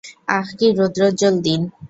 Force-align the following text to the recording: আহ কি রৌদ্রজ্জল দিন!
আহ 0.31 0.47
কি 0.57 0.67
রৌদ্রজ্জল 0.71 1.35
দিন! 1.45 1.61